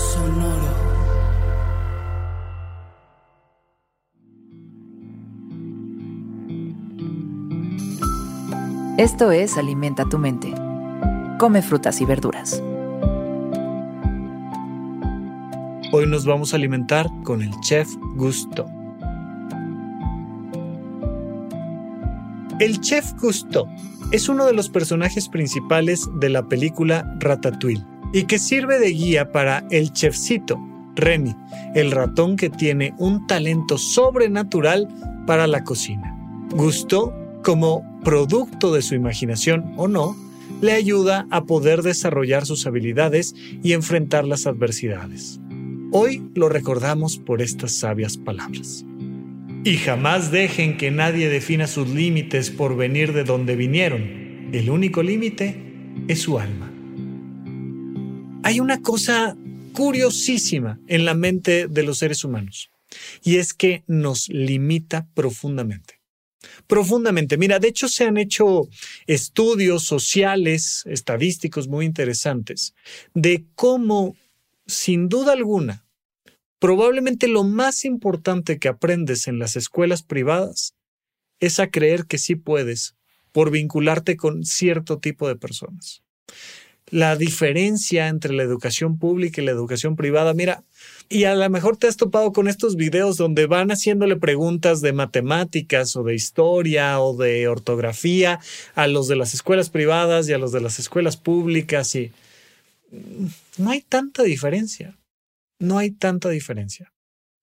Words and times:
Sonoro. 0.00 0.80
Esto 8.96 9.30
es 9.30 9.58
Alimenta 9.58 10.08
tu 10.08 10.18
mente. 10.18 10.54
Come 11.38 11.60
frutas 11.60 12.00
y 12.00 12.06
verduras. 12.06 12.62
Hoy 15.92 16.06
nos 16.06 16.24
vamos 16.24 16.54
a 16.54 16.56
alimentar 16.56 17.06
con 17.22 17.42
el 17.42 17.50
chef 17.60 17.88
Gusto. 18.16 18.66
El 22.58 22.80
chef 22.80 23.12
Gusto 23.20 23.68
es 24.12 24.30
uno 24.30 24.46
de 24.46 24.54
los 24.54 24.70
personajes 24.70 25.28
principales 25.28 26.08
de 26.20 26.30
la 26.30 26.48
película 26.48 27.16
Ratatouille 27.18 27.84
y 28.12 28.24
que 28.24 28.38
sirve 28.38 28.78
de 28.78 28.90
guía 28.90 29.32
para 29.32 29.66
el 29.70 29.92
chefcito, 29.92 30.58
Remy, 30.96 31.34
el 31.74 31.90
ratón 31.90 32.36
que 32.36 32.50
tiene 32.50 32.94
un 32.98 33.26
talento 33.26 33.78
sobrenatural 33.78 34.88
para 35.26 35.46
la 35.46 35.64
cocina. 35.64 36.16
Gusto, 36.50 37.14
como 37.42 38.00
producto 38.04 38.72
de 38.72 38.82
su 38.82 38.94
imaginación 38.94 39.72
o 39.76 39.88
no, 39.88 40.16
le 40.60 40.72
ayuda 40.72 41.26
a 41.30 41.44
poder 41.44 41.82
desarrollar 41.82 42.44
sus 42.44 42.66
habilidades 42.66 43.34
y 43.62 43.72
enfrentar 43.72 44.26
las 44.26 44.46
adversidades. 44.46 45.40
Hoy 45.92 46.22
lo 46.34 46.48
recordamos 46.48 47.18
por 47.18 47.40
estas 47.40 47.72
sabias 47.72 48.16
palabras. 48.16 48.84
Y 49.64 49.76
jamás 49.76 50.30
dejen 50.30 50.76
que 50.76 50.90
nadie 50.90 51.28
defina 51.28 51.66
sus 51.66 51.88
límites 51.88 52.50
por 52.50 52.76
venir 52.76 53.12
de 53.12 53.24
donde 53.24 53.56
vinieron. 53.56 54.48
El 54.52 54.70
único 54.70 55.02
límite 55.02 55.54
es 56.08 56.22
su 56.22 56.38
alma. 56.38 56.70
Hay 58.50 58.58
una 58.58 58.82
cosa 58.82 59.36
curiosísima 59.74 60.80
en 60.88 61.04
la 61.04 61.14
mente 61.14 61.68
de 61.68 61.84
los 61.84 61.98
seres 61.98 62.24
humanos 62.24 62.68
y 63.22 63.36
es 63.36 63.54
que 63.54 63.84
nos 63.86 64.28
limita 64.28 65.06
profundamente. 65.14 66.00
Profundamente. 66.66 67.36
Mira, 67.36 67.60
de 67.60 67.68
hecho 67.68 67.86
se 67.86 68.06
han 68.06 68.16
hecho 68.16 68.68
estudios 69.06 69.84
sociales, 69.84 70.82
estadísticos 70.86 71.68
muy 71.68 71.86
interesantes 71.86 72.74
de 73.14 73.44
cómo, 73.54 74.16
sin 74.66 75.08
duda 75.08 75.34
alguna, 75.34 75.86
probablemente 76.58 77.28
lo 77.28 77.44
más 77.44 77.84
importante 77.84 78.58
que 78.58 78.66
aprendes 78.66 79.28
en 79.28 79.38
las 79.38 79.54
escuelas 79.54 80.02
privadas 80.02 80.74
es 81.38 81.60
a 81.60 81.70
creer 81.70 82.06
que 82.06 82.18
sí 82.18 82.34
puedes 82.34 82.96
por 83.30 83.52
vincularte 83.52 84.16
con 84.16 84.44
cierto 84.44 84.98
tipo 84.98 85.28
de 85.28 85.36
personas 85.36 86.02
la 86.90 87.16
diferencia 87.16 88.08
entre 88.08 88.32
la 88.32 88.42
educación 88.42 88.98
pública 88.98 89.40
y 89.40 89.44
la 89.44 89.52
educación 89.52 89.96
privada. 89.96 90.34
Mira, 90.34 90.64
y 91.08 91.24
a 91.24 91.34
lo 91.34 91.48
mejor 91.50 91.76
te 91.76 91.86
has 91.86 91.96
topado 91.96 92.32
con 92.32 92.48
estos 92.48 92.76
videos 92.76 93.16
donde 93.16 93.46
van 93.46 93.70
haciéndole 93.70 94.16
preguntas 94.16 94.80
de 94.80 94.92
matemáticas 94.92 95.96
o 95.96 96.02
de 96.02 96.14
historia 96.14 97.00
o 97.00 97.16
de 97.16 97.48
ortografía 97.48 98.40
a 98.74 98.86
los 98.86 99.08
de 99.08 99.16
las 99.16 99.34
escuelas 99.34 99.70
privadas 99.70 100.28
y 100.28 100.32
a 100.32 100.38
los 100.38 100.52
de 100.52 100.60
las 100.60 100.78
escuelas 100.78 101.16
públicas 101.16 101.94
y 101.94 102.12
no 103.56 103.70
hay 103.70 103.82
tanta 103.82 104.22
diferencia. 104.22 104.96
No 105.58 105.78
hay 105.78 105.90
tanta 105.90 106.28
diferencia. 106.30 106.92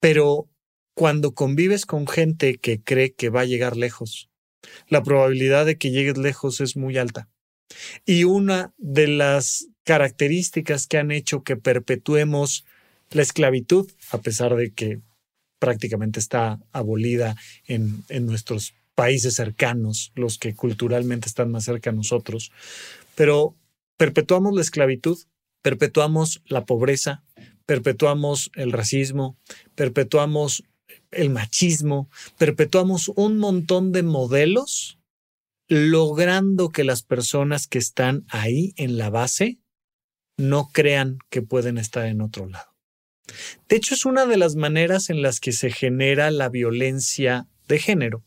Pero 0.00 0.48
cuando 0.94 1.34
convives 1.34 1.86
con 1.86 2.06
gente 2.06 2.58
que 2.58 2.80
cree 2.80 3.12
que 3.12 3.28
va 3.28 3.40
a 3.40 3.46
llegar 3.46 3.76
lejos, 3.76 4.30
la 4.88 5.02
probabilidad 5.02 5.66
de 5.66 5.76
que 5.76 5.90
llegues 5.90 6.16
lejos 6.16 6.60
es 6.60 6.76
muy 6.76 6.96
alta. 6.96 7.28
Y 8.04 8.24
una 8.24 8.72
de 8.78 9.08
las 9.08 9.66
características 9.84 10.86
que 10.86 10.98
han 10.98 11.10
hecho 11.10 11.42
que 11.42 11.56
perpetuemos 11.56 12.64
la 13.10 13.22
esclavitud, 13.22 13.90
a 14.10 14.18
pesar 14.18 14.56
de 14.56 14.72
que 14.72 15.00
prácticamente 15.58 16.20
está 16.20 16.60
abolida 16.72 17.36
en, 17.66 18.04
en 18.08 18.26
nuestros 18.26 18.74
países 18.94 19.34
cercanos, 19.34 20.12
los 20.14 20.38
que 20.38 20.54
culturalmente 20.54 21.28
están 21.28 21.50
más 21.50 21.64
cerca 21.64 21.90
a 21.90 21.94
nosotros, 21.94 22.52
pero 23.14 23.56
perpetuamos 23.96 24.54
la 24.54 24.62
esclavitud, 24.62 25.18
perpetuamos 25.62 26.42
la 26.46 26.64
pobreza, 26.64 27.22
perpetuamos 27.66 28.50
el 28.54 28.72
racismo, 28.72 29.36
perpetuamos 29.74 30.64
el 31.10 31.30
machismo, 31.30 32.08
perpetuamos 32.38 33.10
un 33.14 33.38
montón 33.38 33.92
de 33.92 34.02
modelos 34.02 34.98
logrando 35.68 36.68
que 36.68 36.84
las 36.84 37.02
personas 37.02 37.66
que 37.66 37.78
están 37.78 38.24
ahí 38.28 38.72
en 38.76 38.98
la 38.98 39.10
base 39.10 39.58
no 40.36 40.68
crean 40.72 41.18
que 41.30 41.42
pueden 41.42 41.78
estar 41.78 42.06
en 42.06 42.20
otro 42.20 42.46
lado. 42.46 42.74
De 43.68 43.76
hecho, 43.76 43.94
es 43.94 44.04
una 44.04 44.26
de 44.26 44.36
las 44.36 44.56
maneras 44.56 45.08
en 45.08 45.22
las 45.22 45.40
que 45.40 45.52
se 45.52 45.70
genera 45.70 46.30
la 46.30 46.48
violencia 46.48 47.46
de 47.68 47.78
género. 47.78 48.22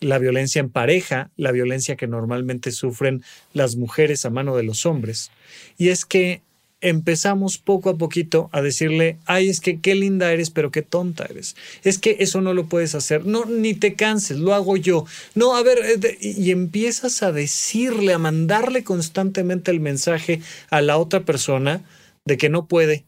La 0.00 0.18
violencia 0.18 0.60
en 0.60 0.70
pareja, 0.70 1.30
la 1.36 1.52
violencia 1.52 1.96
que 1.96 2.08
normalmente 2.08 2.72
sufren 2.72 3.22
las 3.52 3.76
mujeres 3.76 4.24
a 4.24 4.30
mano 4.30 4.56
de 4.56 4.64
los 4.64 4.86
hombres. 4.86 5.30
Y 5.78 5.90
es 5.90 6.04
que 6.04 6.42
empezamos 6.84 7.56
poco 7.56 7.88
a 7.88 7.96
poquito 7.96 8.50
a 8.52 8.60
decirle, 8.60 9.16
ay, 9.24 9.48
es 9.48 9.60
que 9.60 9.80
qué 9.80 9.94
linda 9.94 10.30
eres, 10.30 10.50
pero 10.50 10.70
qué 10.70 10.82
tonta 10.82 11.24
eres. 11.24 11.56
Es 11.82 11.98
que 11.98 12.18
eso 12.20 12.42
no 12.42 12.52
lo 12.52 12.66
puedes 12.66 12.94
hacer. 12.94 13.24
No, 13.24 13.46
ni 13.46 13.72
te 13.72 13.94
canses, 13.94 14.38
lo 14.38 14.52
hago 14.52 14.76
yo. 14.76 15.06
No, 15.34 15.56
a 15.56 15.62
ver, 15.62 15.78
eh, 15.78 16.18
y 16.20 16.50
empiezas 16.50 17.22
a 17.22 17.32
decirle, 17.32 18.12
a 18.12 18.18
mandarle 18.18 18.84
constantemente 18.84 19.70
el 19.70 19.80
mensaje 19.80 20.42
a 20.68 20.82
la 20.82 20.98
otra 20.98 21.24
persona 21.24 21.82
de 22.26 22.36
que 22.36 22.50
no 22.50 22.66
puede, 22.66 23.06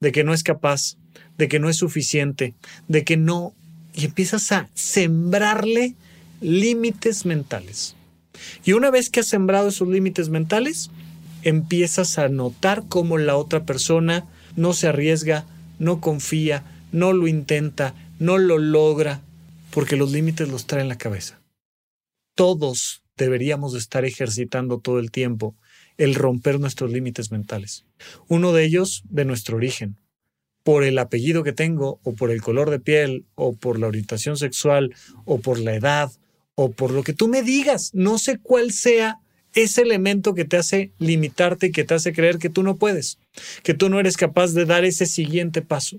de 0.00 0.12
que 0.12 0.22
no 0.22 0.34
es 0.34 0.42
capaz, 0.42 0.96
de 1.38 1.48
que 1.48 1.58
no 1.58 1.70
es 1.70 1.76
suficiente, 1.76 2.54
de 2.88 3.04
que 3.04 3.16
no... 3.16 3.54
Y 3.94 4.04
empiezas 4.04 4.52
a 4.52 4.68
sembrarle 4.74 5.94
límites 6.42 7.24
mentales. 7.24 7.96
Y 8.64 8.72
una 8.72 8.90
vez 8.90 9.08
que 9.08 9.20
has 9.20 9.28
sembrado 9.28 9.68
esos 9.68 9.88
límites 9.88 10.28
mentales, 10.28 10.90
empiezas 11.44 12.18
a 12.18 12.28
notar 12.28 12.84
cómo 12.88 13.18
la 13.18 13.36
otra 13.36 13.64
persona 13.64 14.26
no 14.56 14.72
se 14.72 14.88
arriesga, 14.88 15.46
no 15.78 16.00
confía, 16.00 16.64
no 16.92 17.12
lo 17.12 17.28
intenta, 17.28 17.94
no 18.18 18.38
lo 18.38 18.58
logra, 18.58 19.20
porque 19.70 19.96
los 19.96 20.12
límites 20.12 20.48
los 20.48 20.66
trae 20.66 20.82
en 20.82 20.88
la 20.88 20.98
cabeza. 20.98 21.40
Todos 22.34 23.02
deberíamos 23.16 23.74
estar 23.74 24.04
ejercitando 24.04 24.78
todo 24.78 24.98
el 24.98 25.10
tiempo 25.10 25.54
el 25.96 26.14
romper 26.14 26.58
nuestros 26.58 26.90
límites 26.90 27.30
mentales. 27.30 27.84
Uno 28.28 28.52
de 28.52 28.64
ellos 28.64 29.02
de 29.08 29.24
nuestro 29.24 29.56
origen. 29.56 29.96
Por 30.64 30.82
el 30.82 30.98
apellido 30.98 31.44
que 31.44 31.52
tengo, 31.52 32.00
o 32.02 32.14
por 32.14 32.30
el 32.30 32.40
color 32.40 32.70
de 32.70 32.80
piel, 32.80 33.26
o 33.34 33.54
por 33.54 33.78
la 33.78 33.86
orientación 33.86 34.36
sexual, 34.36 34.94
o 35.24 35.38
por 35.38 35.58
la 35.58 35.74
edad, 35.74 36.10
o 36.54 36.72
por 36.72 36.90
lo 36.90 37.02
que 37.02 37.12
tú 37.12 37.28
me 37.28 37.42
digas. 37.42 37.90
No 37.92 38.18
sé 38.18 38.38
cuál 38.38 38.72
sea 38.72 39.20
ese 39.54 39.82
elemento 39.82 40.34
que 40.34 40.44
te 40.44 40.56
hace 40.56 40.92
limitarte 40.98 41.66
y 41.66 41.72
que 41.72 41.84
te 41.84 41.94
hace 41.94 42.12
creer 42.12 42.38
que 42.38 42.50
tú 42.50 42.62
no 42.62 42.76
puedes, 42.76 43.18
que 43.62 43.74
tú 43.74 43.88
no 43.88 44.00
eres 44.00 44.16
capaz 44.16 44.52
de 44.52 44.64
dar 44.64 44.84
ese 44.84 45.06
siguiente 45.06 45.62
paso. 45.62 45.98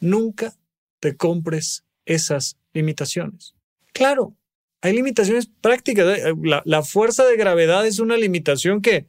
Nunca 0.00 0.54
te 1.00 1.16
compres 1.16 1.84
esas 2.04 2.56
limitaciones. 2.72 3.54
Claro, 3.92 4.36
hay 4.82 4.94
limitaciones 4.94 5.48
prácticas. 5.60 6.06
La, 6.42 6.62
la 6.64 6.82
fuerza 6.82 7.24
de 7.24 7.36
gravedad 7.36 7.86
es 7.86 7.98
una 7.98 8.16
limitación 8.16 8.82
que, 8.82 9.06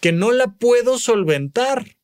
que 0.00 0.12
no 0.12 0.32
la 0.32 0.48
puedo 0.48 0.98
solventar, 0.98 1.96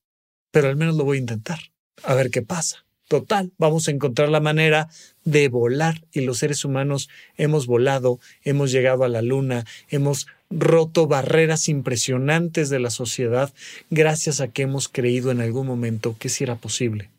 pero 0.51 0.69
al 0.69 0.77
menos 0.77 0.97
lo 0.97 1.05
voy 1.05 1.19
a 1.19 1.21
intentar. 1.21 1.59
A 2.03 2.15
ver 2.15 2.31
qué 2.31 2.43
pasa. 2.43 2.86
Total, 3.09 3.53
vamos 3.57 3.87
a 3.87 3.93
encontrar 3.93 4.31
la 4.31 4.41
manera 4.41 4.89
de 5.25 5.49
volar 5.49 6.03
y 6.13 6.23
los 6.23 6.39
seres 6.39 6.65
humanos 6.65 7.09
hemos 7.37 7.67
volado, 7.67 8.19
hemos 8.43 8.73
llegado 8.73 9.05
a 9.05 9.09
la 9.09 9.23
luna, 9.23 9.65
hemos 9.89 10.27
roto 10.51 11.07
barreras 11.07 11.69
impresionantes 11.69 12.69
de 12.69 12.81
la 12.81 12.91
sociedad 12.91 13.53
gracias 13.91 14.41
a 14.41 14.49
que 14.49 14.63
hemos 14.63 14.89
creído 14.89 15.31
en 15.31 15.41
algún 15.41 15.69
momento 15.69 16.17
que 16.19 16.29
sí 16.29 16.43
era 16.43 16.57
posible 16.57 17.11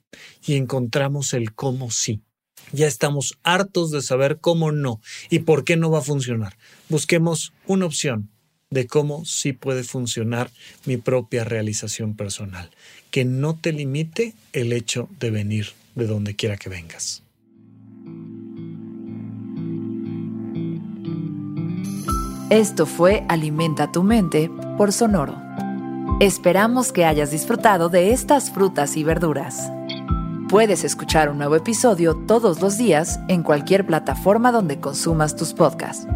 y 0.46 0.56
encontramos 0.56 1.34
el 1.34 1.54
cómo 1.54 1.90
sí. 1.90 2.22
Ya 2.74 2.88
estamos 2.88 3.38
hartos 3.44 3.92
de 3.92 4.02
saber 4.02 4.40
cómo 4.42 4.74
no 4.74 5.00
y 5.30 5.40
por 5.40 5.64
qué 5.64 5.78
no 5.78 5.90
va 5.90 6.00
a 6.00 6.04
funcionar. 6.04 6.58
Busquemos 6.90 7.54
una 7.66 7.86
opción 7.86 8.30
de 8.70 8.88
cómo 8.88 9.26
sí 9.26 9.54
puede 9.54 9.84
funcionar 9.84 10.52
mi 10.86 10.98
propia 10.98 11.44
realización 11.44 12.16
personal. 12.16 12.70
Que 13.12 13.26
no 13.26 13.56
te 13.56 13.72
limite 13.72 14.34
el 14.54 14.74
hecho 14.74 15.10
de 15.20 15.32
venir 15.32 15.68
de 15.96 16.08
donde 16.08 16.36
quiera 16.36 16.58
que 16.58 16.70
vengas. 16.70 17.24
Esto 22.50 22.86
fue 22.86 23.26
Alimenta 23.28 23.92
tu 23.92 24.04
mente 24.04 24.50
por 24.78 24.94
Sonoro. 24.94 25.36
Esperamos 26.22 26.94
que 26.94 27.04
hayas 27.04 27.30
disfrutado 27.30 27.90
de 27.90 28.12
estas 28.12 28.52
frutas 28.52 28.96
y 28.96 29.04
verduras. 29.04 29.70
Puedes 30.50 30.86
escuchar 30.86 31.30
un 31.30 31.40
nuevo 31.40 31.58
episodio 31.58 32.16
todos 32.26 32.62
los 32.62 32.78
días 32.78 33.20
en 33.28 33.44
cualquier 33.44 33.86
plataforma 33.86 34.54
donde 34.54 34.80
consumas 34.80 35.36
tus 35.36 35.54
podcasts. 35.54 36.08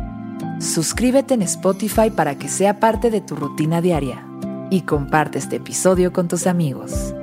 Suscríbete 0.61 1.33
en 1.33 1.41
Spotify 1.41 2.11
para 2.15 2.37
que 2.37 2.47
sea 2.47 2.79
parte 2.79 3.09
de 3.09 3.19
tu 3.19 3.35
rutina 3.35 3.81
diaria 3.81 4.23
y 4.69 4.81
comparte 4.81 5.39
este 5.39 5.55
episodio 5.55 6.13
con 6.13 6.27
tus 6.27 6.45
amigos. 6.45 7.15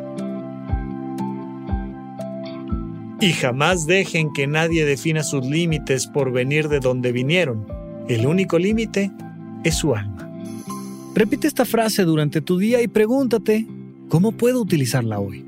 Y 3.21 3.33
jamás 3.33 3.87
dejen 3.87 4.33
que 4.33 4.49
nadie 4.49 4.85
defina 4.85 5.23
sus 5.23 5.47
límites 5.47 6.09
por 6.09 6.33
venir 6.33 6.69
de 6.69 6.81
donde 6.81 7.13
vinieron. 7.13 7.65
El 8.09 8.27
único 8.27 8.59
límite 8.59 9.13
es 9.63 9.77
su 9.77 9.95
alma. 9.95 10.29
Repite 11.15 11.47
esta 11.47 11.65
frase 11.65 12.03
durante 12.03 12.41
tu 12.41 12.59
día 12.59 12.83
y 12.83 12.89
pregúntate, 12.89 13.69
¿cómo 14.09 14.33
puedo 14.33 14.61
utilizarla 14.61 15.21
hoy? 15.21 15.48